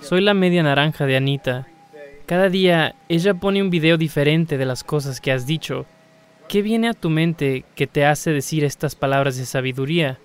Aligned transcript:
Soy 0.00 0.20
la 0.20 0.34
media 0.34 0.62
naranja 0.62 1.04
de 1.04 1.16
Anita. 1.16 1.68
Cada 2.26 2.48
día 2.48 2.94
ella 3.08 3.34
pone 3.34 3.62
un 3.62 3.70
video 3.70 3.96
diferente 3.96 4.56
de 4.56 4.64
las 4.64 4.82
cosas 4.82 5.20
que 5.20 5.30
has 5.30 5.46
dicho. 5.46 5.84
¿Qué 6.48 6.62
viene 6.62 6.88
a 6.88 6.94
tu 6.94 7.10
mente 7.10 7.64
que 7.74 7.86
te 7.86 8.04
hace 8.04 8.30
decir 8.30 8.64
estas 8.64 8.94
palabras 8.94 9.36
de 9.36 9.46
sabiduría? 9.46 10.18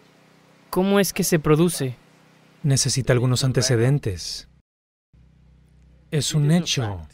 ¿Cómo 0.69 0.99
es 0.99 1.13
que 1.13 1.23
se 1.23 1.39
produce? 1.39 1.97
Necesita 2.63 3.13
algunos 3.13 3.43
antecedentes. 3.43 4.47
Es 6.09 6.33
un 6.33 6.51
hecho 6.51 7.07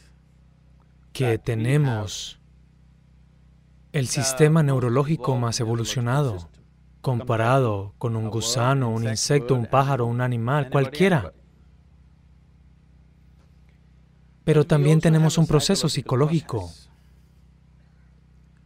que 1.12 1.38
tenemos 1.38 2.38
el 3.92 4.06
sistema 4.06 4.62
neurológico 4.62 5.36
más 5.36 5.60
evolucionado 5.60 6.48
comparado 7.02 7.94
con 7.98 8.14
un 8.14 8.30
gusano, 8.30 8.88
un 8.88 9.08
insecto, 9.08 9.54
un 9.54 9.66
pájaro, 9.66 10.06
un 10.06 10.20
animal, 10.20 10.70
cualquiera. 10.70 11.32
Pero 14.44 14.64
también 14.64 15.00
tenemos 15.00 15.38
un 15.38 15.46
proceso 15.46 15.88
psicológico. 15.88 16.70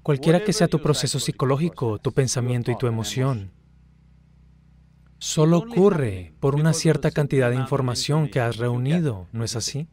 Cualquiera 0.02 0.42
que 0.44 0.52
sea 0.52 0.68
tu 0.68 0.80
proceso 0.80 1.18
psicológico, 1.18 1.98
tu 1.98 2.12
pensamiento 2.12 2.70
y 2.70 2.78
tu 2.78 2.86
emoción, 2.86 3.50
solo 5.18 5.58
ocurre 5.58 6.32
por 6.40 6.54
una 6.54 6.72
cierta 6.72 7.10
cantidad 7.10 7.50
de 7.50 7.56
información 7.56 8.28
que 8.28 8.40
has 8.40 8.56
reunido, 8.56 9.26
¿no 9.32 9.42
es 9.44 9.56
así? 9.56 9.88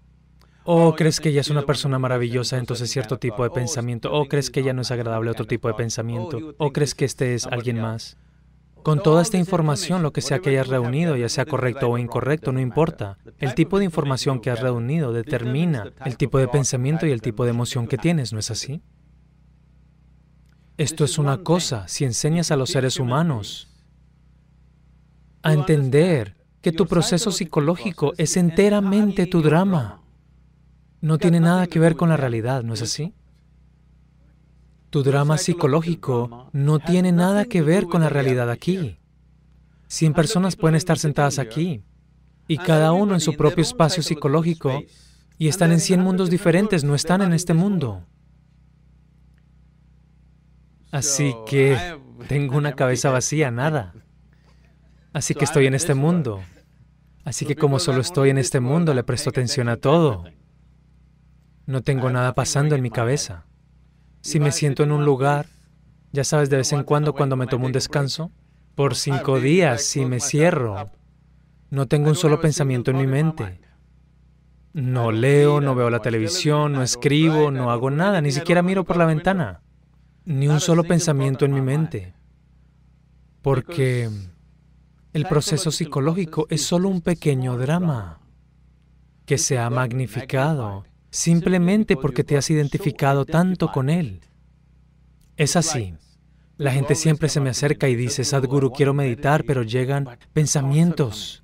¿O 0.65 0.95
crees 0.95 1.19
que 1.19 1.29
ella 1.29 1.41
es 1.41 1.49
una 1.49 1.63
persona 1.63 1.99
maravillosa, 1.99 2.57
entonces 2.57 2.89
cierto 2.89 3.17
tipo 3.17 3.43
de 3.43 3.49
pensamiento? 3.49 4.13
¿O 4.13 4.27
crees 4.27 4.49
que 4.49 4.61
ella 4.61 4.71
no 4.73 4.83
es 4.83 4.91
agradable, 4.91 5.31
otro 5.31 5.45
tipo 5.45 5.67
de 5.67 5.73
pensamiento? 5.73 6.53
¿O 6.57 6.71
crees 6.71 6.95
que 6.95 7.05
este 7.05 7.33
es 7.33 7.45
alguien 7.45 7.81
más? 7.81 8.17
Con 8.83 9.01
toda 9.01 9.21
esta 9.21 9.37
información, 9.37 10.03
lo 10.03 10.11
que 10.11 10.21
sea 10.21 10.39
que 10.39 10.49
hayas 10.49 10.67
reunido, 10.67 11.15
ya 11.15 11.29
sea 11.29 11.45
correcto 11.45 11.89
o 11.89 11.97
incorrecto, 11.97 12.51
no 12.51 12.59
importa. 12.59 13.17
El 13.39 13.55
tipo 13.55 13.79
de 13.79 13.85
información 13.85 14.41
que 14.41 14.51
has 14.51 14.59
reunido 14.59 15.13
determina 15.13 15.91
el 16.05 16.17
tipo 16.17 16.37
de 16.37 16.49
pensamiento 16.49 17.05
y 17.07 17.11
el 17.11 17.21
tipo 17.21 17.45
de 17.45 17.51
emoción 17.51 17.87
que 17.87 17.97
tienes, 17.97 18.33
¿no 18.33 18.39
es 18.39 18.51
así? 18.51 18.81
Esto 20.77 21.05
es 21.05 21.17
una 21.17 21.37
cosa, 21.37 21.87
si 21.87 22.03
enseñas 22.03 22.51
a 22.51 22.57
los 22.57 22.71
seres 22.71 22.99
humanos 22.99 23.69
a 25.43 25.53
entender 25.53 26.35
que 26.61 26.71
tu 26.71 26.87
proceso 26.87 27.31
psicológico 27.31 28.13
es 28.17 28.37
enteramente 28.37 29.27
tu 29.27 29.41
drama, 29.41 30.01
no 30.99 31.17
tiene 31.19 31.39
nada 31.39 31.67
que 31.67 31.79
ver 31.79 31.95
con 31.95 32.09
la 32.09 32.17
realidad, 32.17 32.63
¿no 32.63 32.73
es 32.73 32.81
así? 32.81 33.13
Tu 34.93 35.01
drama 35.01 35.39
psicológico 35.39 36.51
no 36.53 36.77
tiene 36.77 37.11
nada 37.11 37.45
que 37.45 37.63
ver 37.63 37.85
con 37.85 38.01
la 38.01 38.09
realidad 38.09 38.51
aquí. 38.51 38.99
Cien 39.87 40.13
personas 40.13 40.55
pueden 40.55 40.75
estar 40.75 40.99
sentadas 40.99 41.39
aquí 41.39 41.83
y 42.47 42.59
cada 42.59 42.91
uno 42.91 43.15
en 43.15 43.19
su 43.19 43.35
propio 43.35 43.63
espacio 43.63 44.03
psicológico 44.03 44.83
y 45.39 45.47
están 45.47 45.71
en 45.71 45.79
cien 45.79 45.99
mundos 45.99 46.29
diferentes, 46.29 46.83
no 46.83 46.93
están 46.93 47.23
en 47.23 47.33
este 47.33 47.55
mundo. 47.55 48.05
Así 50.91 51.33
que 51.47 51.75
tengo 52.27 52.55
una 52.55 52.73
cabeza 52.73 53.09
vacía, 53.19 53.49
nada. 53.49 53.95
Así 55.11 55.33
que 55.33 55.45
estoy 55.45 55.65
en 55.65 55.73
este 55.73 55.95
mundo. 55.95 56.43
Así 57.25 57.47
que 57.47 57.55
como 57.55 57.79
solo 57.79 57.99
estoy 57.99 58.29
en 58.29 58.37
este 58.37 58.59
mundo, 58.59 58.93
le 58.93 59.03
presto 59.03 59.31
atención 59.31 59.69
a 59.69 59.77
todo. 59.77 60.25
No 61.65 61.81
tengo 61.81 62.11
nada 62.11 62.35
pasando 62.35 62.75
en 62.75 62.83
mi 62.83 62.91
cabeza. 62.91 63.47
Si 64.23 64.39
me 64.39 64.53
siento 64.53 64.83
en 64.83 64.93
un 64.93 65.03
lugar, 65.03 65.47
ya 66.13 66.23
sabes, 66.23 66.49
de 66.49 66.55
vez 66.55 66.71
en 66.71 66.83
cuando 66.83 67.13
cuando 67.13 67.35
me 67.35 67.45
tomo 67.45 67.65
un 67.65 67.73
descanso, 67.73 68.31
por 68.73 68.95
cinco 68.95 69.41
días, 69.41 69.83
si 69.83 70.05
me 70.05 70.21
cierro, 70.21 70.91
no 71.69 71.87
tengo 71.89 72.07
un 72.07 72.15
solo 72.15 72.39
pensamiento 72.39 72.89
en 72.89 72.97
mi 72.97 73.05
mente. 73.05 73.59
No 74.71 75.11
leo, 75.11 75.59
no 75.59 75.75
veo 75.75 75.89
la 75.89 75.99
televisión, 75.99 76.71
no 76.71 76.83
escribo, 76.83 77.51
no 77.51 77.69
hago 77.69 77.91
nada, 77.91 78.21
ni 78.21 78.31
siquiera 78.31 78.61
miro 78.61 78.85
por 78.85 78.95
la 78.95 79.05
ventana. 79.05 79.61
Ni 80.23 80.47
un 80.47 80.61
solo 80.61 80.85
pensamiento 80.85 81.43
en 81.43 81.53
mi 81.53 81.61
mente. 81.61 82.13
Porque 83.41 84.09
el 85.11 85.25
proceso 85.25 85.69
psicológico 85.69 86.47
es 86.49 86.65
solo 86.65 86.87
un 86.87 87.01
pequeño 87.01 87.57
drama 87.57 88.21
que 89.25 89.37
se 89.37 89.59
ha 89.59 89.69
magnificado 89.69 90.85
simplemente 91.13 91.95
porque 91.95 92.23
te 92.23 92.37
has 92.37 92.49
identificado 92.49 93.23
tanto 93.25 93.71
con 93.71 93.91
Él. 93.91 94.21
Es 95.37 95.55
así. 95.55 95.93
La 96.57 96.71
gente 96.71 96.95
siempre 96.95 97.29
se 97.29 97.39
me 97.39 97.51
acerca 97.51 97.87
y 97.87 97.95
dice, 97.95 98.23
Sadhguru, 98.23 98.71
quiero 98.71 98.95
meditar, 98.95 99.43
pero 99.45 99.61
llegan 99.61 100.09
pensamientos. 100.33 101.43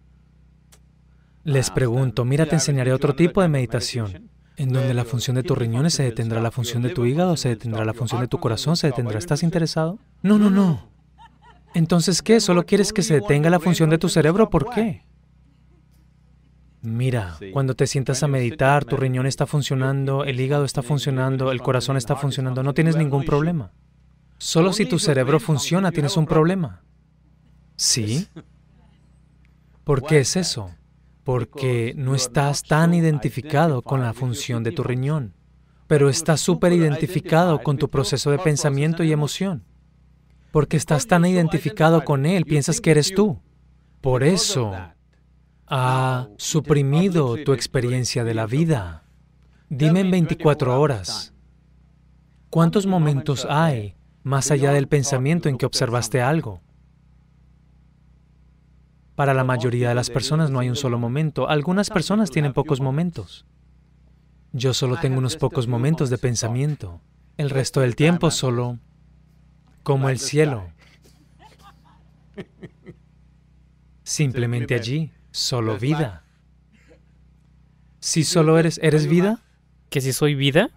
Les 1.44 1.70
pregunto, 1.70 2.26
mira, 2.26 2.48
te 2.48 2.56
enseñaré 2.56 2.94
otro 2.94 3.16
tipo 3.16 3.44
de 3.44 3.48
meditación, 3.48 4.32
en 4.58 4.74
donde 4.74 4.96
la 4.96 5.06
función 5.06 5.36
de 5.36 5.44
tus 5.44 5.58
riñones 5.58 5.94
se 5.94 6.04
detendrá, 6.04 6.42
la 6.42 6.52
función 6.52 6.82
de 6.82 6.90
tu 6.90 7.06
hígado 7.06 7.38
se 7.38 7.50
detendrá, 7.50 7.86
la 7.86 7.94
función 7.94 8.22
de 8.22 8.28
tu 8.28 8.40
corazón 8.40 8.76
se 8.76 8.88
detendrá. 8.88 9.20
¿Estás 9.20 9.44
interesado? 9.44 10.00
No, 10.24 10.40
no, 10.40 10.50
no. 10.50 10.90
Entonces, 11.76 12.24
¿qué? 12.24 12.40
¿Solo 12.40 12.66
quieres 12.66 12.92
que 12.92 13.04
se 13.04 13.14
detenga 13.14 13.52
la 13.52 13.60
función 13.60 13.92
de 13.92 14.00
tu 14.00 14.10
cerebro? 14.10 14.50
¿Por 14.50 14.72
qué? 14.72 15.04
Mira, 16.82 17.38
cuando 17.52 17.76
te 17.76 17.88
sientas 17.88 18.24
a 18.24 18.28
meditar, 18.28 18.86
tu 18.86 18.96
riñón 18.96 19.26
está 19.26 19.46
funcionando, 19.46 20.24
el 20.24 20.40
hígado 20.40 20.64
está 20.64 20.82
funcionando, 20.82 21.52
el 21.52 21.62
corazón 21.62 21.98
está 21.98 22.16
funcionando, 22.16 22.64
no 22.64 22.74
tienes 22.74 22.96
ningún 22.96 23.26
problema. 23.26 23.72
Solo 24.38 24.72
si 24.72 24.86
tu 24.86 24.98
cerebro 24.98 25.42
funciona 25.42 25.92
tienes 25.92 26.16
un 26.16 26.26
problema. 26.26 26.84
¿Sí? 27.76 28.28
¿Por 29.84 30.04
qué 30.04 30.20
es 30.20 30.38
eso? 30.38 30.72
Porque 31.26 31.94
no 31.98 32.16
estás 32.16 32.64
tan 32.64 32.94
identificado 32.94 33.82
con 33.82 34.02
la 34.02 34.14
función 34.14 34.64
de 34.64 34.72
tu 34.72 34.84
riñón, 34.84 35.34
pero 35.88 36.08
estás 36.08 36.40
súper 36.40 36.72
identificado 36.72 37.62
con 37.62 37.78
tu 37.78 37.90
proceso 37.90 38.32
de 38.32 38.40
pensamiento 38.40 39.04
y 39.04 39.12
emoción. 39.12 39.66
Porque 40.52 40.78
estás 40.78 41.08
tan 41.08 41.26
identificado 41.26 42.06
con 42.06 42.26
él, 42.26 42.46
piensas 42.46 42.80
que 42.80 42.92
eres 42.92 43.14
tú. 43.14 43.42
Por 44.00 44.24
eso 44.24 44.74
ha 45.70 46.30
suprimido 46.38 47.38
tu 47.44 47.54
experiencia 47.54 48.24
de 48.24 48.34
la 48.34 48.48
vida. 48.48 49.04
Dime 49.70 50.00
en 50.00 50.10
24 50.10 50.82
horas, 50.82 51.34
¿cuántos 52.50 52.88
momentos 52.88 53.46
hay 53.48 53.96
más 54.24 54.50
allá 54.50 54.72
del 54.74 54.88
pensamiento 54.88 55.48
en 55.48 55.58
que 55.58 55.68
observaste 55.68 56.22
algo? 56.22 56.62
Para 59.14 59.36
la 59.36 59.44
mayoría 59.44 59.90
de 59.90 59.96
las 59.96 60.10
personas 60.10 60.50
no 60.50 60.60
hay 60.60 60.70
un 60.70 60.76
solo 60.76 60.98
momento. 60.98 61.50
Algunas 61.50 61.90
personas 61.90 62.32
tienen 62.32 62.54
pocos 62.54 62.82
momentos. 62.82 63.46
Yo 64.54 64.74
solo 64.74 64.98
tengo 64.98 65.20
unos 65.20 65.36
pocos 65.36 65.68
momentos 65.68 66.10
de 66.10 66.18
pensamiento. 66.18 67.00
El 67.38 67.52
resto 67.52 67.82
del 67.82 67.96
tiempo 67.96 68.32
solo 68.32 68.80
como 69.84 70.10
el 70.10 70.18
cielo. 70.18 70.72
Simplemente 74.04 74.74
allí. 74.74 75.12
Solo 75.32 75.78
vida. 75.78 76.24
Si 78.00 78.24
solo 78.24 78.58
eres, 78.58 78.80
¿eres 78.82 79.08
vida? 79.08 79.42
¿Que 79.90 80.02
si 80.02 80.14
soy 80.14 80.36
vida? 80.36 80.70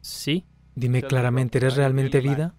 Sí. 0.00 0.44
Dime 0.74 1.02
claramente, 1.02 1.58
¿eres 1.58 1.76
realmente 1.76 2.20
vida? 2.20 2.54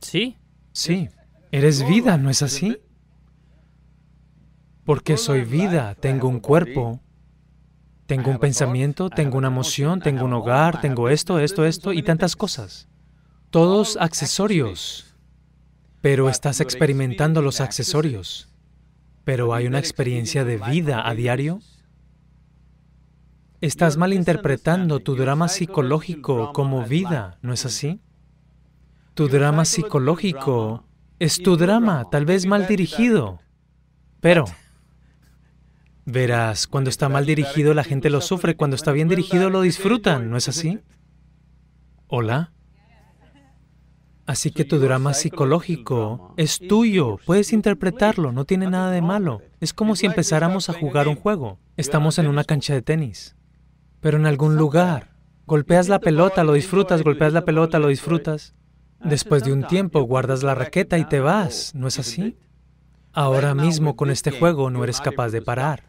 Sí. 0.00 0.36
Sí. 0.72 1.08
Eres 1.52 1.86
vida, 1.88 2.18
¿no 2.18 2.30
es 2.30 2.42
así? 2.42 2.78
Porque 4.84 5.16
soy 5.16 5.42
vida, 5.42 5.94
tengo 5.94 6.28
un 6.28 6.40
cuerpo, 6.40 7.00
tengo 8.06 8.30
un 8.30 8.38
pensamiento, 8.38 9.08
tengo 9.08 9.38
una 9.38 9.48
emoción, 9.48 10.00
tengo 10.00 10.24
un 10.24 10.32
hogar, 10.32 10.80
tengo 10.80 11.08
esto, 11.08 11.38
esto, 11.38 11.64
esto 11.64 11.92
y 11.92 12.02
tantas 12.02 12.36
cosas. 12.36 12.88
Todos 13.50 13.96
accesorios. 13.96 15.14
Pero 16.00 16.28
estás 16.28 16.60
experimentando 16.60 17.42
los 17.42 17.60
accesorios 17.60 18.49
pero 19.24 19.54
hay 19.54 19.66
una 19.66 19.78
experiencia 19.78 20.44
de 20.44 20.58
vida 20.58 21.06
a 21.06 21.14
diario? 21.14 21.60
Estás 23.60 23.96
malinterpretando 23.96 25.00
tu 25.00 25.16
drama 25.16 25.48
psicológico 25.48 26.52
como 26.52 26.84
vida, 26.84 27.38
¿no 27.42 27.52
es 27.52 27.66
así? 27.66 28.00
Tu 29.14 29.28
drama 29.28 29.64
psicológico 29.64 30.84
es 31.18 31.42
tu 31.42 31.56
drama, 31.56 32.08
tal 32.10 32.24
vez 32.24 32.46
mal 32.46 32.66
dirigido, 32.66 33.40
pero 34.20 34.46
verás, 36.06 36.66
cuando 36.66 36.88
está 36.88 37.08
mal 37.10 37.26
dirigido 37.26 37.74
la 37.74 37.84
gente 37.84 38.08
lo 38.08 38.22
sufre, 38.22 38.56
cuando 38.56 38.76
está 38.76 38.92
bien 38.92 39.08
dirigido 39.08 39.50
lo 39.50 39.60
disfrutan, 39.60 40.30
¿no 40.30 40.38
es 40.38 40.48
así? 40.48 40.80
¿Hola? 42.08 42.52
Así 44.30 44.52
que 44.52 44.64
tu 44.64 44.78
drama 44.78 45.12
psicológico 45.12 46.34
es 46.36 46.60
tuyo, 46.60 47.18
puedes 47.26 47.52
interpretarlo, 47.52 48.30
no 48.30 48.44
tiene 48.44 48.70
nada 48.70 48.92
de 48.92 49.02
malo. 49.02 49.42
Es 49.58 49.74
como 49.74 49.96
si 49.96 50.06
empezáramos 50.06 50.70
a 50.70 50.72
jugar 50.72 51.08
un 51.08 51.16
juego. 51.16 51.58
Estamos 51.76 52.16
en 52.20 52.28
una 52.28 52.44
cancha 52.44 52.72
de 52.72 52.80
tenis, 52.80 53.34
pero 53.98 54.18
en 54.18 54.26
algún 54.26 54.54
lugar. 54.54 55.16
Golpeas 55.46 55.88
la 55.88 55.98
pelota, 55.98 56.44
lo 56.44 56.52
disfrutas, 56.52 57.02
golpeas 57.02 57.32
la 57.32 57.44
pelota, 57.44 57.80
lo 57.80 57.88
disfrutas. 57.88 58.54
Después 59.02 59.42
de 59.42 59.52
un 59.52 59.66
tiempo 59.66 60.00
guardas 60.02 60.44
la 60.44 60.54
raqueta 60.54 60.96
y 60.96 61.04
te 61.06 61.18
vas, 61.18 61.74
¿no 61.74 61.88
es 61.88 61.98
así? 61.98 62.38
Ahora 63.12 63.56
mismo 63.56 63.96
con 63.96 64.10
este 64.10 64.30
juego 64.30 64.70
no 64.70 64.84
eres 64.84 65.00
capaz 65.00 65.30
de 65.30 65.42
parar. 65.42 65.82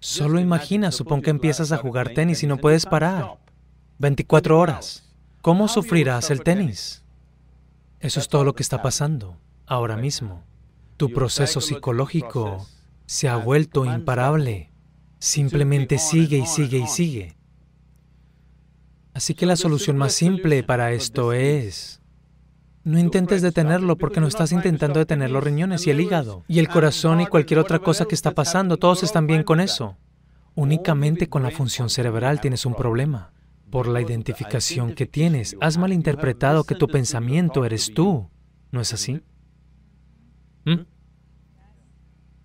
Solo 0.00 0.40
imagina, 0.40 0.92
supón 0.92 1.20
que 1.20 1.28
empiezas 1.28 1.72
a 1.72 1.76
jugar 1.76 2.14
tenis 2.14 2.42
y 2.42 2.46
no 2.46 2.56
puedes 2.56 2.86
parar. 2.86 3.36
24 3.98 4.58
horas. 4.58 5.14
¿Cómo 5.42 5.68
sufrirás 5.68 6.30
el 6.30 6.42
tenis? 6.42 7.04
Eso 8.00 8.20
es 8.20 8.28
todo 8.28 8.44
lo 8.44 8.54
que 8.54 8.62
está 8.62 8.80
pasando 8.80 9.36
ahora 9.66 9.96
mismo. 9.96 10.44
Tu 10.96 11.12
proceso 11.12 11.60
psicológico 11.60 12.66
se 13.06 13.28
ha 13.28 13.36
vuelto 13.36 13.84
imparable. 13.84 14.70
Simplemente 15.18 15.98
sigue 15.98 16.38
y 16.38 16.46
sigue 16.46 16.78
y 16.78 16.86
sigue. 16.86 17.36
Así 19.14 19.34
que 19.34 19.46
la 19.46 19.56
solución 19.56 19.96
más 19.96 20.12
simple 20.12 20.62
para 20.62 20.92
esto 20.92 21.32
es, 21.32 22.00
no 22.84 23.00
intentes 23.00 23.42
detenerlo 23.42 23.98
porque 23.98 24.20
no 24.20 24.28
estás 24.28 24.52
intentando 24.52 25.00
detener 25.00 25.30
los 25.30 25.42
riñones 25.42 25.86
y 25.86 25.90
el 25.90 26.00
hígado 26.00 26.44
y 26.46 26.60
el 26.60 26.68
corazón 26.68 27.20
y 27.20 27.26
cualquier 27.26 27.58
otra 27.58 27.80
cosa 27.80 28.04
que 28.04 28.14
está 28.14 28.30
pasando. 28.30 28.76
Todos 28.76 29.02
están 29.02 29.26
bien 29.26 29.42
con 29.42 29.60
eso. 29.60 29.96
Únicamente 30.54 31.28
con 31.28 31.42
la 31.42 31.50
función 31.50 31.90
cerebral 31.90 32.40
tienes 32.40 32.64
un 32.64 32.74
problema. 32.74 33.32
Por 33.70 33.86
la 33.86 34.00
identificación 34.00 34.94
que 34.94 35.06
tienes, 35.06 35.56
has 35.60 35.76
malinterpretado 35.76 36.64
que 36.64 36.74
tu 36.74 36.88
pensamiento 36.88 37.64
eres 37.64 37.92
tú. 37.92 38.30
¿No 38.70 38.80
es 38.80 38.92
así? 38.94 39.22
¿Mm? 40.64 40.86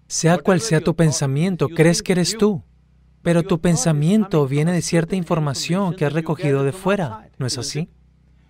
Sea 0.08 0.38
cual 0.38 0.62
sea 0.62 0.82
tu 0.82 0.96
pensamiento, 0.96 1.70
crees 1.70 2.04
que 2.04 2.12
eres 2.12 2.38
tú. 2.38 2.64
Pero 3.22 3.44
tu 3.44 3.62
pensamiento 3.62 4.48
viene 4.48 4.74
de 4.74 4.82
cierta 4.82 5.16
información 5.16 5.96
que 5.96 6.06
has 6.06 6.14
recogido 6.14 6.64
de 6.64 6.74
fuera. 6.74 7.30
¿No 7.38 7.46
es 7.46 7.58
así? 7.58 7.90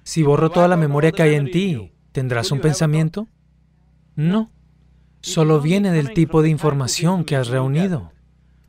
Si 0.03 0.23
borro 0.23 0.49
toda 0.49 0.67
la 0.67 0.75
memoria 0.75 1.11
que 1.11 1.21
hay 1.21 1.35
en 1.35 1.51
ti, 1.51 1.93
¿tendrás 2.11 2.51
un 2.51 2.59
pensamiento? 2.59 3.27
No. 4.15 4.51
Solo 5.21 5.61
viene 5.61 5.91
del 5.91 6.13
tipo 6.13 6.41
de 6.41 6.49
información 6.49 7.23
que 7.23 7.35
has 7.35 7.47
reunido. 7.47 8.12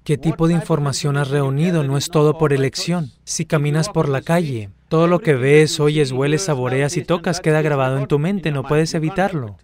¿Qué 0.04 0.18
tipo 0.18 0.48
de 0.48 0.52
información 0.52 1.16
has 1.16 1.30
reunido? 1.30 1.82
No 1.82 1.96
es 1.96 2.10
todo 2.10 2.36
por 2.36 2.52
elección. 2.52 3.12
Si 3.24 3.46
caminas 3.46 3.88
por 3.88 4.10
la 4.10 4.20
calle, 4.20 4.68
todo 4.90 5.06
lo 5.06 5.20
que 5.20 5.32
ves, 5.32 5.80
oyes, 5.80 6.12
hueles, 6.12 6.42
saboreas 6.42 6.98
y 6.98 7.04
tocas 7.04 7.40
queda 7.40 7.62
grabado 7.62 7.96
en 7.96 8.06
tu 8.06 8.18
mente, 8.18 8.52
no 8.52 8.64
puedes 8.64 8.92
evitarlo. 8.92 9.56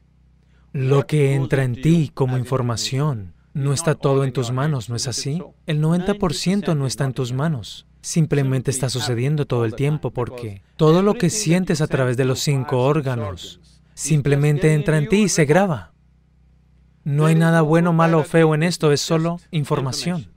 Lo 0.72 1.06
que 1.06 1.34
entra 1.34 1.62
en 1.64 1.82
ti 1.82 2.10
como 2.14 2.38
información 2.38 3.34
no 3.52 3.74
está 3.74 3.94
todo 3.94 4.24
en 4.24 4.32
tus 4.32 4.50
manos, 4.50 4.88
¿no 4.88 4.96
es 4.96 5.08
así? 5.08 5.42
El 5.66 5.82
90% 5.82 6.74
no 6.74 6.86
está 6.86 7.04
en 7.04 7.12
tus 7.12 7.34
manos. 7.34 7.86
Simplemente 8.00 8.70
está 8.70 8.88
sucediendo 8.88 9.44
todo 9.44 9.66
el 9.66 9.74
tiempo 9.74 10.10
porque 10.10 10.62
todo 10.76 11.02
lo 11.02 11.16
que 11.16 11.28
sientes 11.28 11.82
a 11.82 11.86
través 11.86 12.16
de 12.16 12.24
los 12.24 12.40
cinco 12.40 12.78
órganos 12.78 13.60
simplemente 13.92 14.72
entra 14.72 14.96
en 14.96 15.06
ti 15.06 15.24
y 15.24 15.28
se 15.28 15.44
graba. 15.44 15.92
No 17.04 17.26
hay 17.26 17.34
nada 17.34 17.60
bueno, 17.60 17.92
malo 17.92 18.20
o 18.20 18.24
feo 18.24 18.54
en 18.54 18.62
esto, 18.62 18.90
es 18.90 19.02
solo 19.02 19.38
información. 19.50 20.29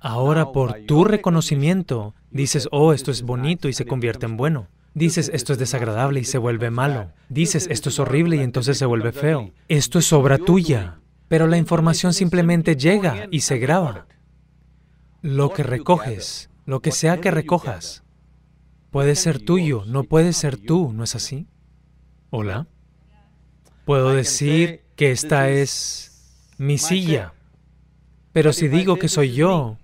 Ahora 0.00 0.52
por 0.52 0.74
tu 0.86 1.04
reconocimiento 1.04 2.14
dices, 2.30 2.68
oh, 2.72 2.92
esto 2.92 3.10
es 3.10 3.22
bonito 3.22 3.68
y 3.68 3.74
se 3.74 3.84
convierte 3.84 4.26
en 4.26 4.36
bueno. 4.36 4.68
Dices, 4.94 5.30
esto 5.32 5.52
es 5.52 5.58
desagradable 5.58 6.20
y 6.20 6.24
se 6.24 6.38
vuelve 6.38 6.70
malo. 6.70 7.12
Dices, 7.28 7.68
esto 7.70 7.90
es 7.90 7.98
horrible 7.98 8.36
y 8.36 8.40
entonces 8.40 8.78
se 8.78 8.86
vuelve 8.86 9.12
feo. 9.12 9.52
Esto 9.68 9.98
es 9.98 10.12
obra 10.12 10.38
tuya. 10.38 10.98
Pero 11.28 11.46
la 11.46 11.58
información 11.58 12.12
simplemente 12.12 12.76
llega 12.76 13.28
y 13.30 13.42
se 13.42 13.58
graba. 13.58 14.06
Lo 15.22 15.50
que 15.50 15.62
recoges, 15.62 16.50
lo 16.64 16.80
que 16.80 16.90
sea 16.92 17.20
que 17.20 17.30
recojas, 17.30 18.02
puede 18.90 19.14
ser 19.14 19.38
tuyo, 19.38 19.84
no 19.86 20.04
puede 20.04 20.32
ser 20.32 20.56
tú, 20.56 20.92
¿no 20.92 21.04
es 21.04 21.14
así? 21.14 21.46
¿Hola? 22.30 22.66
Puedo 23.84 24.10
decir 24.10 24.82
que 24.96 25.12
esta 25.12 25.50
es 25.50 26.54
mi 26.58 26.78
silla. 26.78 27.32
Pero 28.32 28.52
si 28.52 28.66
digo 28.66 28.96
que 28.96 29.08
soy 29.08 29.32
yo, 29.32 29.78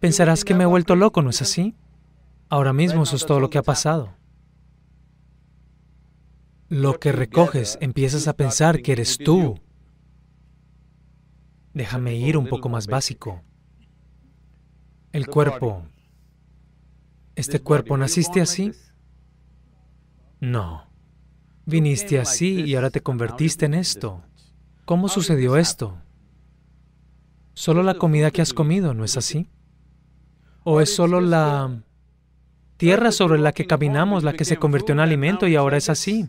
pensarás 0.00 0.44
que 0.44 0.54
me 0.54 0.64
he 0.64 0.66
vuelto 0.66 0.96
loco, 0.96 1.22
¿no 1.22 1.30
es 1.30 1.42
así? 1.42 1.74
Ahora 2.48 2.72
mismo 2.72 3.02
eso 3.02 3.16
es 3.16 3.26
todo 3.26 3.40
lo 3.40 3.50
que 3.50 3.58
ha 3.58 3.62
pasado. 3.62 4.14
Lo 6.68 6.98
que 6.98 7.12
recoges, 7.12 7.78
empiezas 7.80 8.26
a 8.26 8.34
pensar 8.34 8.82
que 8.82 8.92
eres 8.92 9.18
tú. 9.18 9.60
Déjame 11.72 12.16
ir 12.16 12.36
un 12.36 12.46
poco 12.46 12.68
más 12.68 12.86
básico. 12.86 13.42
El 15.12 15.26
cuerpo. 15.26 15.84
¿Este 17.36 17.60
cuerpo 17.60 17.96
naciste 17.96 18.40
así? 18.40 18.72
No. 20.40 20.88
Viniste 21.66 22.18
así 22.18 22.62
y 22.62 22.74
ahora 22.74 22.90
te 22.90 23.00
convertiste 23.00 23.66
en 23.66 23.74
esto. 23.74 24.22
¿Cómo 24.84 25.08
sucedió 25.08 25.56
esto? 25.56 25.98
Solo 27.54 27.82
la 27.82 27.94
comida 27.94 28.30
que 28.30 28.42
has 28.42 28.52
comido, 28.52 28.94
¿no 28.94 29.04
es 29.04 29.16
así? 29.16 29.48
¿O 30.64 30.80
es 30.80 30.94
solo 30.94 31.20
la 31.20 31.82
tierra 32.76 33.12
sobre 33.12 33.38
la 33.38 33.52
que 33.52 33.66
caminamos 33.66 34.24
la 34.24 34.32
que 34.32 34.44
se 34.44 34.56
convirtió 34.56 34.92
en 34.94 35.00
alimento 35.00 35.46
y 35.46 35.56
ahora 35.56 35.76
es 35.76 35.88
así? 35.88 36.28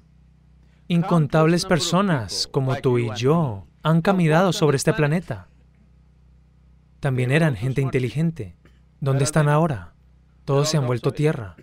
Incontables 0.87 1.65
personas, 1.65 2.47
como 2.47 2.75
tú 2.75 2.99
y 2.99 3.09
yo, 3.15 3.65
han 3.81 4.01
caminado 4.01 4.53
sobre 4.53 4.77
este 4.77 4.93
planeta. 4.93 5.47
También 6.99 7.31
eran 7.31 7.55
gente 7.55 7.81
inteligente. 7.81 8.55
¿Dónde 8.99 9.23
están 9.23 9.49
ahora? 9.49 9.95
Todos 10.43 10.69
se 10.69 10.77
han 10.77 10.85
vuelto 10.85 11.11
tierra. 11.11 11.55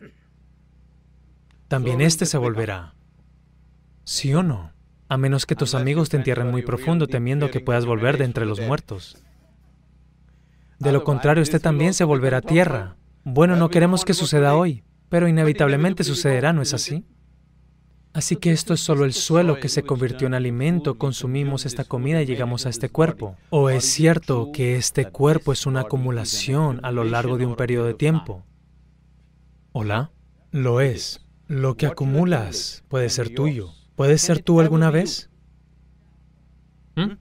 También 1.68 2.00
este 2.00 2.26
se 2.26 2.38
volverá. 2.38 2.94
¿Sí 4.04 4.34
o 4.34 4.42
no? 4.42 4.72
a 5.12 5.18
menos 5.18 5.44
que 5.44 5.54
tus 5.54 5.74
amigos 5.74 6.08
te 6.08 6.16
entierren 6.16 6.50
muy 6.50 6.62
profundo 6.62 7.06
temiendo 7.06 7.50
que 7.50 7.60
puedas 7.60 7.84
volver 7.84 8.16
de 8.16 8.24
entre 8.24 8.46
los 8.46 8.62
muertos. 8.62 9.22
De 10.82 10.90
lo 10.90 11.04
contrario, 11.04 11.44
este 11.44 11.60
también 11.60 11.94
se 11.94 12.02
volverá 12.02 12.40
tierra. 12.40 12.96
Bueno, 13.22 13.54
no 13.54 13.68
queremos 13.68 14.04
que 14.04 14.14
suceda 14.14 14.56
hoy, 14.56 14.82
pero 15.08 15.28
inevitablemente 15.28 16.02
sucederá, 16.02 16.52
¿no 16.52 16.60
es 16.60 16.74
así? 16.74 17.04
Así 18.12 18.34
que 18.34 18.50
esto 18.50 18.74
es 18.74 18.80
solo 18.80 19.04
el 19.04 19.12
suelo 19.12 19.60
que 19.60 19.68
se 19.68 19.84
convirtió 19.84 20.26
en 20.26 20.34
alimento, 20.34 20.98
consumimos 20.98 21.66
esta 21.66 21.84
comida 21.84 22.20
y 22.20 22.26
llegamos 22.26 22.66
a 22.66 22.68
este 22.68 22.88
cuerpo. 22.88 23.36
¿O 23.50 23.70
es 23.70 23.84
cierto 23.84 24.50
que 24.52 24.74
este 24.74 25.04
cuerpo 25.04 25.52
es 25.52 25.66
una 25.66 25.82
acumulación 25.82 26.80
a 26.82 26.90
lo 26.90 27.04
largo 27.04 27.38
de 27.38 27.46
un 27.46 27.54
periodo 27.54 27.86
de 27.86 27.94
tiempo? 27.94 28.44
¿Hola? 29.70 30.10
Lo 30.50 30.80
es. 30.80 31.24
Lo 31.46 31.76
que 31.76 31.86
acumulas 31.86 32.82
puede 32.88 33.08
ser 33.08 33.32
tuyo. 33.32 33.70
¿Puedes 33.94 34.20
ser 34.20 34.42
tú 34.42 34.58
alguna 34.58 34.90
vez? 34.90 35.30
¿Mm? 36.96 37.12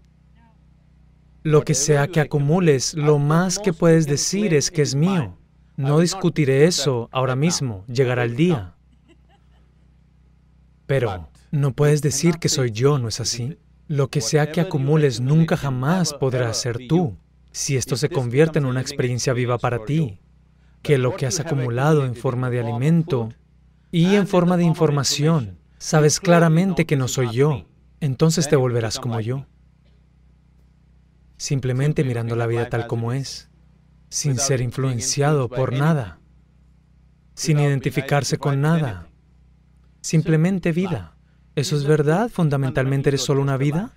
Lo 1.44 1.64
que 1.64 1.74
sea 1.74 2.08
que 2.08 2.20
acumules, 2.20 2.94
lo 2.94 3.18
más 3.18 3.58
que 3.58 3.74
puedes 3.74 4.06
decir 4.06 4.54
es 4.54 4.70
que 4.70 4.84
es 4.84 4.94
mío. 4.94 5.38
No 5.75 6.00
discutiré 6.00 6.65
eso 6.65 7.10
ahora 7.12 7.36
mismo, 7.36 7.84
llegará 7.88 8.24
el 8.24 8.36
día. 8.36 8.75
Pero 10.86 11.30
no 11.50 11.74
puedes 11.74 12.04
decir 12.04 12.38
que 12.38 12.48
soy 12.48 12.72
yo, 12.72 13.00
¿no 13.00 13.08
es 13.08 13.20
así? 13.20 13.58
Lo 13.88 14.10
que 14.10 14.22
sea 14.22 14.51
que 14.51 14.62
acumules 14.62 15.20
nunca 15.20 15.58
jamás 15.58 16.13
podrá 16.13 16.54
ser 16.54 16.77
tú, 16.88 17.18
si 17.51 17.75
esto 17.75 17.98
se 17.98 18.10
convierte 18.10 18.60
en 18.60 18.65
una 18.65 18.82
experiencia 18.82 19.34
viva 19.34 19.58
para 19.58 19.84
ti, 19.84 20.20
que 20.84 21.00
lo 21.00 21.15
que 21.15 21.25
has 21.25 21.39
acumulado 21.39 22.06
en 22.06 22.15
forma 22.15 22.51
de 22.51 22.60
alimento 22.60 23.30
y 23.92 24.15
en 24.15 24.27
forma 24.27 24.58
de 24.58 24.63
información 24.63 25.58
sabes 25.80 26.20
claramente 26.20 26.86
que 26.86 26.96
no 26.96 27.08
soy 27.08 27.32
yo, 27.32 27.65
entonces 28.00 28.48
te 28.48 28.56
volverás 28.56 29.00
como 29.00 29.20
yo. 29.20 29.48
Simplemente 31.41 32.03
mirando 32.03 32.36
la 32.36 32.45
vida 32.45 32.69
tal 32.69 32.86
como 32.86 33.13
es, 33.13 33.50
sin 34.10 34.38
ser 34.38 34.62
influenciado 34.62 35.50
por 35.50 35.74
nada, 35.74 36.19
sin 37.33 37.60
identificarse 37.60 38.38
con 38.38 38.62
nada, 38.62 39.07
simplemente 40.01 40.71
vida. 40.71 41.17
¿Eso 41.55 41.75
es 41.75 41.86
verdad? 41.86 42.29
¿Fundamentalmente 42.29 43.10
eres 43.10 43.24
solo 43.24 43.41
una 43.41 43.57
vida? 43.57 43.91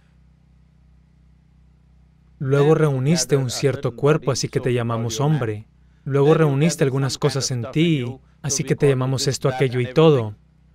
Luego 2.39 2.75
reuniste 2.75 3.37
un 3.37 3.51
cierto 3.51 3.95
cuerpo, 3.95 4.33
así 4.33 4.49
que 4.49 4.61
te 4.61 4.73
llamamos 4.73 5.21
hombre. 5.21 5.69
Luego 6.05 6.33
reuniste 6.33 6.83
algunas 6.83 7.19
cosas 7.19 7.51
en 7.51 7.71
ti, 7.73 8.07
así 8.41 8.65
que 8.65 8.75
te 8.75 8.89
llamamos 8.89 9.27
esto, 9.29 9.51
aquello 9.51 9.81
y 9.81 9.93
todo 9.93 10.35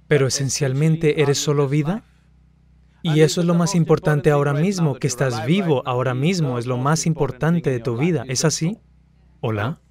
pero 0.09 0.25
esencialmente 0.25 1.21
eres 1.21 1.37
solo 1.37 1.69
vida. 1.69 2.03
Y 3.01 3.21
eso 3.21 3.41
es 3.41 3.47
lo 3.47 3.53
más 3.53 3.75
importante 3.75 4.29
ahora 4.29 4.53
mismo, 4.53 4.95
que 4.95 5.07
estás 5.07 5.45
vivo 5.45 5.83
ahora 5.85 6.13
mismo, 6.13 6.57
es 6.57 6.65
lo 6.65 6.77
más 6.77 7.05
importante 7.05 7.69
de 7.69 7.79
tu 7.79 7.97
vida. 7.97 8.23
¿Es 8.27 8.43
así? 8.43 8.77
¿Hola? 9.39 9.81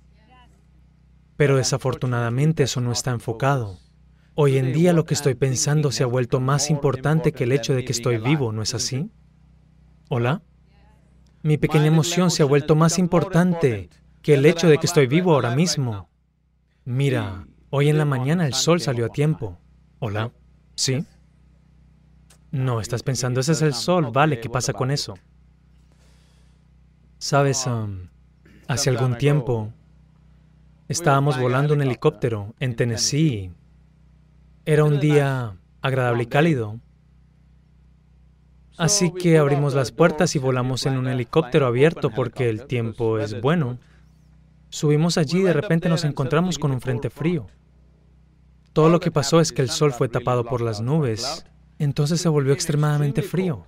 Pero 1.37 1.57
desafortunadamente 1.57 2.65
eso 2.65 2.81
no 2.81 2.93
está 2.93 3.12
enfocado. 3.12 3.79
Hoy 4.35 4.59
en 4.59 4.73
día 4.73 4.93
lo 4.93 5.05
que 5.05 5.15
estoy 5.15 5.35
pensando 5.35 5.91
se 5.91 6.03
ha 6.03 6.07
vuelto 6.07 6.38
más 6.38 6.71
importante 6.71 7.33
que 7.33 7.45
el 7.45 7.53
hecho 7.53 7.75
de 7.75 7.85
que 7.85 7.93
estoy 7.93 8.19
vivo, 8.19 8.53
¿no 8.53 8.62
es 8.62 8.75
así? 8.75 9.11
¿Hola? 10.11 10.43
Mi 11.43 11.57
pequeña 11.57 11.87
emoción 11.87 12.31
se 12.31 12.43
ha 12.43 12.47
vuelto 12.47 12.75
más 12.75 12.99
importante 12.99 13.88
que 14.23 14.35
el 14.35 14.45
hecho 14.45 14.69
de 14.69 14.79
que 14.79 14.87
estoy 14.87 15.07
vivo 15.07 15.33
ahora 15.33 15.55
mismo. 15.55 16.09
Mira, 16.85 17.47
hoy 17.71 17.88
en 17.88 17.99
la 17.99 18.05
mañana 18.05 18.47
el 18.47 18.55
sol 18.55 18.81
salió 18.81 19.07
a 19.07 19.09
tiempo. 19.09 19.59
Hola. 19.99 20.33
¿Sí? 20.75 21.05
No, 22.50 22.81
estás 22.81 23.02
pensando, 23.02 23.40
ese 23.40 23.52
es 23.52 23.62
el 23.62 23.75
sol, 23.75 24.11
vale, 24.12 24.40
¿qué 24.40 24.49
pasa 24.49 24.73
con 24.73 24.90
eso? 24.90 25.14
Sabes, 27.19 27.67
um, 27.67 28.09
Hace 28.69 28.90
algún 28.90 29.17
tiempo 29.17 29.73
estábamos 30.88 31.40
volando 31.40 31.73
un 31.73 31.81
helicóptero 31.81 32.55
en 32.61 32.76
Tennessee. 32.76 33.50
Era 34.67 34.85
un 34.85 35.00
día 35.00 35.57
agradable 35.81 36.25
y 36.25 36.26
cálido. 36.26 36.78
Así 38.76 39.11
que 39.11 39.38
abrimos 39.38 39.73
las 39.73 39.90
puertas 39.90 40.37
y 40.37 40.38
volamos 40.38 40.85
en 40.85 40.99
un 40.99 41.09
helicóptero 41.09 41.67
abierto 41.67 42.11
porque 42.11 42.50
el 42.50 42.67
tiempo 42.67 43.19
es 43.19 43.40
bueno. 43.40 43.78
Subimos 44.69 45.17
allí 45.17 45.38
y 45.38 45.45
de 45.45 45.55
repente 45.55 45.88
nos 45.88 46.05
encontramos 46.05 46.59
con 46.59 46.71
un 46.71 46.83
frente 46.83 47.09
frío. 47.09 47.47
Todo 48.75 48.90
lo 48.90 49.00
que 49.00 49.11
pasó 49.11 49.40
es 49.40 49.50
que 49.50 49.62
el 49.62 49.71
sol 49.71 49.95
fue 49.95 50.11
tapado 50.11 50.45
por 50.45 50.61
las 50.61 50.83
nubes. 50.83 51.47
Entonces 51.78 52.20
se 52.20 52.28
volvió 52.28 52.52
extremadamente 52.52 53.23
frío. 53.23 53.66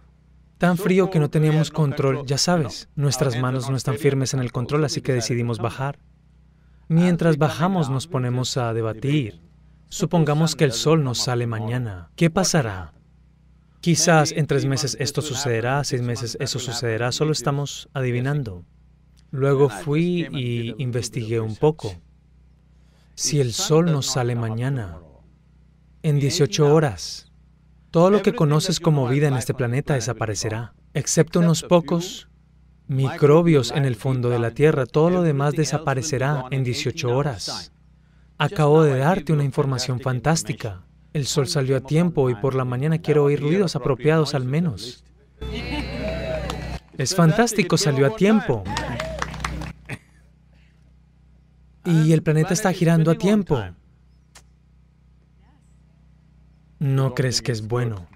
Tan 0.58 0.76
frío 0.76 1.10
que 1.10 1.18
no 1.18 1.30
teníamos 1.30 1.70
control, 1.70 2.26
ya 2.26 2.36
sabes, 2.36 2.88
nuestras 2.94 3.40
manos 3.40 3.70
no 3.70 3.76
están 3.76 3.96
firmes 3.96 4.34
en 4.34 4.40
el 4.40 4.52
control, 4.52 4.84
así 4.84 5.00
que 5.00 5.14
decidimos 5.14 5.58
bajar. 5.58 5.98
Mientras 6.88 7.38
bajamos 7.38 7.88
nos 7.88 8.06
ponemos 8.06 8.56
a 8.56 8.74
debatir. 8.74 9.40
Supongamos 9.88 10.56
que 10.56 10.64
el 10.64 10.72
sol 10.72 11.02
nos 11.02 11.18
sale 11.18 11.46
mañana. 11.46 12.10
¿Qué 12.14 12.30
pasará? 12.30 12.92
Quizás 13.80 14.32
en 14.32 14.46
tres 14.46 14.66
meses 14.66 14.96
esto 15.00 15.22
sucederá, 15.22 15.82
seis 15.84 16.02
meses 16.02 16.36
eso 16.40 16.58
sucederá, 16.58 17.12
solo 17.12 17.32
estamos 17.32 17.88
adivinando. 17.94 18.64
Luego 19.30 19.70
fui 19.70 20.28
y 20.32 20.74
investigué 20.82 21.40
un 21.40 21.56
poco. 21.56 21.94
Si 23.14 23.40
el 23.40 23.52
sol 23.52 23.86
nos 23.86 24.06
sale 24.06 24.34
mañana, 24.34 24.98
en 26.02 26.18
18 26.18 26.74
horas, 26.74 27.29
todo 27.90 28.10
lo 28.10 28.22
que 28.22 28.34
conoces 28.34 28.78
como 28.78 29.08
vida 29.08 29.28
en 29.28 29.34
este 29.34 29.54
planeta 29.54 29.94
desaparecerá, 29.94 30.74
excepto 30.94 31.40
unos 31.40 31.62
pocos 31.62 32.28
microbios 32.86 33.72
en 33.72 33.84
el 33.84 33.96
fondo 33.96 34.30
de 34.30 34.38
la 34.38 34.52
Tierra. 34.52 34.86
Todo 34.86 35.10
lo 35.10 35.22
demás 35.22 35.54
desaparecerá 35.54 36.44
en 36.50 36.64
18 36.64 37.08
horas. 37.08 37.72
Acabo 38.38 38.82
de 38.82 38.98
darte 38.98 39.32
una 39.32 39.44
información 39.44 40.00
fantástica. 40.00 40.82
El 41.12 41.26
sol 41.26 41.48
salió 41.48 41.76
a 41.76 41.80
tiempo 41.80 42.30
y 42.30 42.36
por 42.36 42.54
la 42.54 42.64
mañana 42.64 42.98
quiero 42.98 43.24
oír 43.24 43.40
ruidos 43.40 43.74
apropiados 43.74 44.34
al 44.34 44.44
menos. 44.44 45.04
Es 46.96 47.14
fantástico, 47.14 47.76
salió 47.76 48.06
a 48.06 48.16
tiempo. 48.16 48.64
Y 51.82 52.12
el 52.12 52.22
planeta 52.22 52.52
está 52.52 52.74
girando 52.74 53.10
a 53.10 53.14
tiempo. 53.14 53.58
¿No 56.80 57.14
crees 57.14 57.42
que 57.42 57.52
es 57.52 57.68
bueno? 57.68 58.06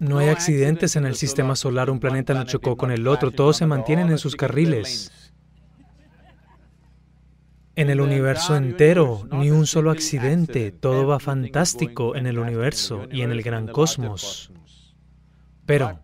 No 0.00 0.18
hay 0.18 0.28
accidentes 0.28 0.96
en 0.96 1.06
el 1.06 1.14
sistema 1.14 1.54
solar, 1.54 1.88
un 1.88 2.00
planeta 2.00 2.34
no 2.34 2.44
chocó 2.44 2.76
con 2.76 2.90
el 2.90 3.06
otro, 3.06 3.30
todos 3.30 3.58
se 3.58 3.66
mantienen 3.66 4.10
en 4.10 4.18
sus 4.18 4.34
carriles. 4.34 5.32
En 7.76 7.90
el 7.90 8.00
universo 8.00 8.56
entero, 8.56 9.28
ni 9.30 9.52
un 9.52 9.66
solo 9.66 9.92
accidente, 9.92 10.72
todo 10.72 11.06
va 11.06 11.20
fantástico 11.20 12.16
en 12.16 12.26
el 12.26 12.40
universo 12.40 13.06
y 13.08 13.22
en 13.22 13.30
el 13.30 13.42
gran 13.42 13.68
cosmos. 13.68 14.50
Pero 15.66 16.00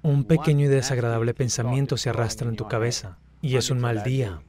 un 0.00 0.24
pequeño 0.24 0.64
y 0.64 0.68
desagradable 0.68 1.34
pensamiento 1.34 1.98
se 1.98 2.08
arrastra 2.08 2.48
en 2.48 2.56
tu 2.56 2.66
cabeza 2.68 3.18
y 3.42 3.56
es 3.56 3.70
un 3.70 3.80
mal 3.80 4.02
día. 4.02 4.40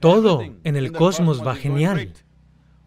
Todo 0.00 0.42
en 0.64 0.76
el 0.76 0.90
cosmos 0.90 1.46
va 1.46 1.54
genial. 1.54 2.12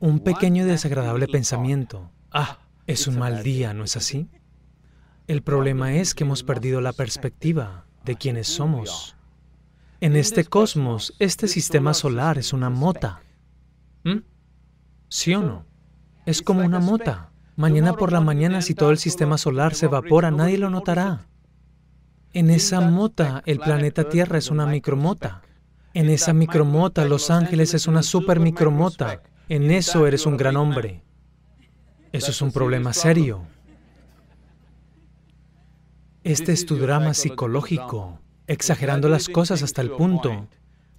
Un 0.01 0.19
pequeño 0.19 0.63
y 0.63 0.67
desagradable 0.67 1.27
pensamiento. 1.27 2.09
Ah, 2.31 2.57
es 2.87 3.05
un 3.05 3.19
mal 3.19 3.43
día, 3.43 3.75
¿no 3.75 3.83
es 3.83 3.95
así? 3.95 4.31
El 5.27 5.43
problema 5.43 5.93
es 5.93 6.15
que 6.15 6.23
hemos 6.23 6.41
perdido 6.41 6.81
la 6.81 6.91
perspectiva 6.91 7.85
de 8.03 8.15
quiénes 8.15 8.47
somos. 8.47 9.15
En 9.99 10.15
este 10.15 10.43
cosmos, 10.43 11.13
este 11.19 11.47
sistema 11.47 11.93
solar 11.93 12.39
es 12.39 12.51
una 12.51 12.71
mota. 12.71 13.21
¿Mm? 14.03 14.23
¿Sí 15.07 15.35
o 15.35 15.43
no? 15.43 15.67
Es 16.25 16.41
como 16.41 16.65
una 16.65 16.79
mota. 16.79 17.29
Mañana 17.55 17.93
por 17.93 18.11
la 18.11 18.21
mañana, 18.21 18.63
si 18.63 18.73
todo 18.73 18.89
el 18.89 18.97
sistema 18.97 19.37
solar 19.37 19.75
se 19.75 19.85
evapora, 19.85 20.31
nadie 20.31 20.57
lo 20.57 20.71
notará. 20.71 21.27
En 22.33 22.49
esa 22.49 22.81
mota, 22.81 23.43
el 23.45 23.59
planeta 23.59 24.09
Tierra 24.09 24.39
es 24.39 24.49
una 24.49 24.65
micromota. 24.65 25.43
En 25.93 26.09
esa 26.09 26.33
micromota, 26.33 27.05
Los 27.05 27.29
Ángeles 27.29 27.75
es 27.75 27.85
una 27.85 28.01
super 28.01 28.39
micromota. 28.39 29.21
En 29.51 29.69
eso 29.69 30.07
eres 30.07 30.25
un 30.25 30.37
gran 30.37 30.55
hombre. 30.55 31.03
Eso 32.13 32.31
es 32.31 32.41
un 32.41 32.53
problema 32.53 32.93
serio. 32.93 33.45
Este 36.23 36.53
es 36.53 36.65
tu 36.65 36.77
drama 36.77 37.13
psicológico, 37.13 38.17
exagerando 38.47 39.09
las 39.09 39.27
cosas 39.27 39.61
hasta 39.61 39.81
el 39.81 39.91
punto 39.91 40.47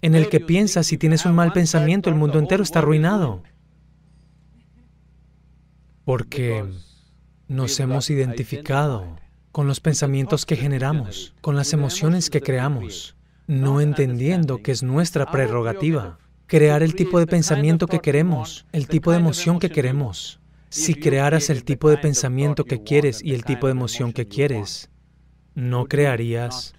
en 0.02 0.14
el 0.14 0.28
que 0.28 0.38
piensas 0.38 0.86
si 0.86 0.98
tienes 0.98 1.24
un 1.24 1.34
mal 1.34 1.54
pensamiento, 1.54 2.10
el 2.10 2.16
mundo 2.16 2.38
entero 2.38 2.62
está 2.62 2.80
arruinado. 2.80 3.42
Porque 6.04 6.62
nos 7.48 7.80
hemos 7.80 8.10
identificado 8.10 9.16
con 9.50 9.66
los 9.66 9.80
pensamientos 9.80 10.44
que 10.44 10.56
generamos, 10.56 11.32
con 11.40 11.56
las 11.56 11.72
emociones 11.72 12.28
que 12.28 12.42
creamos 12.42 13.16
no 13.46 13.80
entendiendo 13.80 14.62
que 14.62 14.72
es 14.72 14.82
nuestra 14.82 15.30
prerrogativa 15.30 16.18
crear 16.52 16.82
el 16.82 16.94
tipo 16.94 17.18
de 17.18 17.26
pensamiento 17.26 17.86
que 17.86 18.00
queremos, 18.00 18.66
el 18.72 18.86
tipo 18.86 19.10
de 19.10 19.16
emoción 19.16 19.58
que 19.58 19.70
queremos. 19.70 20.38
Si 20.68 20.94
crearas 20.94 21.48
el 21.48 21.64
tipo 21.64 21.88
de 21.88 21.96
pensamiento 21.96 22.66
que 22.66 22.82
quieres 22.82 23.24
y 23.24 23.32
el 23.32 23.42
tipo 23.42 23.68
de 23.68 23.70
emoción 23.70 24.12
que 24.12 24.28
quieres, 24.28 24.90
¿no 25.54 25.86
crearías 25.86 26.74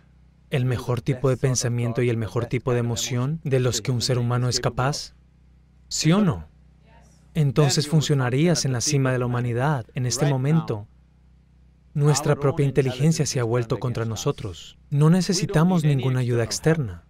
el 0.51 0.65
mejor 0.65 1.01
tipo 1.01 1.27
de 1.27 1.38
pensamiento 1.38 2.03
y 2.03 2.12
el 2.12 2.18
mejor 2.18 2.46
tipo 2.46 2.72
de 2.72 2.82
emoción 2.82 3.39
de 3.44 3.60
los 3.60 3.82
que 3.82 3.89
un 3.89 4.03
ser 4.03 4.20
humano 4.20 4.48
es 4.48 4.60
capaz? 4.60 5.15
¿Sí 5.88 6.12
o 6.12 6.22
no? 6.22 6.48
Entonces 7.34 7.88
funcionarías 7.88 8.65
en 8.65 8.74
la 8.74 8.82
cima 8.82 9.12
de 9.12 9.18
la 9.18 9.25
humanidad 9.25 9.88
en 9.96 10.06
este 10.06 10.27
momento 10.27 10.88
nuestra 11.96 12.36
propia 12.36 12.68
inteligencia 12.68 13.25
se 13.25 13.39
ha 13.39 13.44
vuelto 13.44 13.80
contra 13.80 14.06
nosotros. 14.06 14.77
No 14.92 15.10
necesitamos 15.10 15.84
ninguna 15.84 16.20
ayuda 16.20 16.44
externa. 16.44 17.06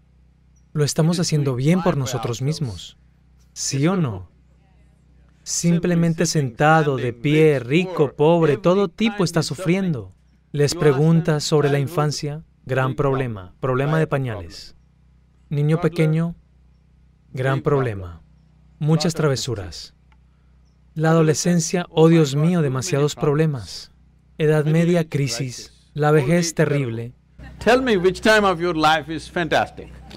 Lo 0.74 0.84
estamos 0.84 1.20
haciendo 1.20 1.56
bien 1.56 1.84
por 1.84 1.98
nosotros 1.98 2.42
mismos. 2.42 2.98
¿Sí 3.54 3.86
o 3.88 3.96
no? 3.96 4.32
Simplemente 5.44 6.26
sentado, 6.26 6.98
de 6.98 7.14
pie, 7.14 7.60
rico, 7.60 8.14
pobre, 8.14 8.58
todo 8.58 8.88
tipo 8.88 9.24
está 9.24 9.44
sufriendo. 9.44 10.16
Les 10.52 10.74
preguntas 10.74 11.44
sobre 11.44 11.70
la 11.70 11.78
infancia, 11.78 12.44
gran 12.66 12.96
problema, 12.96 13.54
problema 13.60 14.00
de 14.00 14.08
pañales. 14.08 14.76
Niño 15.50 15.80
pequeño, 15.80 16.36
gran 17.32 17.62
problema, 17.62 18.24
muchas 18.80 19.14
travesuras. 19.14 19.94
La 20.96 21.12
adolescencia, 21.12 21.86
oh 21.90 22.08
Dios 22.08 22.36
mío, 22.36 22.64
demasiados 22.64 23.14
problemas. 23.14 23.92
Edad 24.40 24.66
media, 24.66 25.08
crisis. 25.08 25.72
La 25.94 26.10
vejez, 26.10 26.56
terrible. 26.56 27.14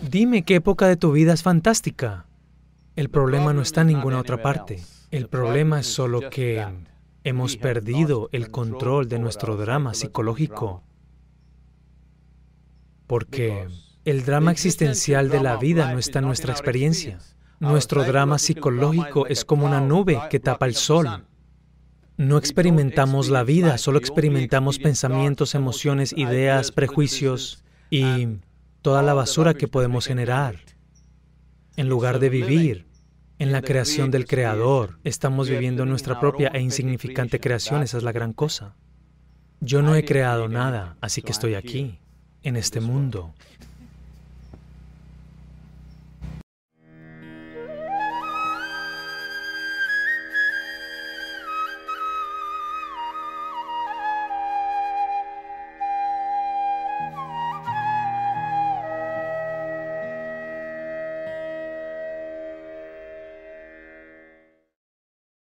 Dime 0.03 0.45
qué 0.45 0.57
época 0.57 0.89
de 0.89 0.97
tu 0.97 1.13
vida 1.13 1.33
es 1.33 1.43
fantástica. 1.43 2.27
El 2.97 3.11
problema 3.11 3.53
no 3.53 3.63
está 3.63 3.83
en 3.83 3.89
ninguna 3.89 4.19
otra 4.19 4.43
parte. 4.43 4.83
El 5.11 5.29
problema 5.29 5.81
es 5.81 5.87
solo 5.87 6.31
que 6.31 6.67
hemos 7.25 7.57
perdido 7.57 8.29
el 8.33 8.51
control 8.51 9.09
de 9.09 9.19
nuestro 9.19 9.57
drama 9.57 9.95
psicológico. 9.95 10.83
Porque 13.07 13.69
el 14.05 14.25
drama 14.25 14.53
existencial 14.53 15.29
de 15.29 15.41
la 15.41 15.57
vida 15.57 15.93
no 15.93 15.99
está 15.99 16.21
en 16.21 16.27
nuestra 16.27 16.53
experiencia. 16.53 17.19
Nuestro 17.59 18.05
drama 18.05 18.39
psicológico 18.39 19.27
es 19.27 19.45
como 19.45 19.67
una 19.67 19.81
nube 19.81 20.21
que 20.31 20.41
tapa 20.41 20.67
el 20.67 20.75
sol. 20.75 21.25
No 22.17 22.39
experimentamos 22.39 23.29
la 23.29 23.45
vida, 23.45 23.77
solo 23.77 23.99
experimentamos 23.99 24.79
pensamientos, 24.79 25.55
emociones, 25.55 26.15
ideas, 26.17 26.73
prejuicios 26.73 27.63
y 27.91 28.29
toda 28.81 29.03
la 29.03 29.13
basura 29.13 29.53
que 29.53 29.69
podemos 29.69 30.07
generar. 30.07 30.57
En 31.77 31.91
lugar 31.91 32.19
de 32.19 32.31
vivir 32.31 32.87
en 33.39 33.53
la 33.53 33.61
creación 33.61 34.11
del 34.11 34.27
Creador, 34.27 34.99
estamos 35.05 35.51
viviendo 35.51 35.85
nuestra 35.85 36.19
propia 36.19 36.49
e 36.55 36.63
insignificante 36.63 37.39
creación, 37.39 37.83
esa 37.83 37.99
es 37.99 38.03
la 38.03 38.13
gran 38.13 38.33
cosa. 38.33 38.77
Yo 39.61 39.83
no 39.83 39.95
he 39.95 40.07
creado 40.07 40.49
nada, 40.49 40.97
así 41.03 41.21
que 41.21 41.33
estoy 41.33 41.55
aquí, 41.55 41.99
en 42.43 42.57
este 42.57 42.81
mundo. 42.81 43.35